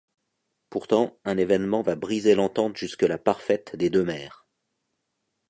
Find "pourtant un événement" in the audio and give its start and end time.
0.71-1.83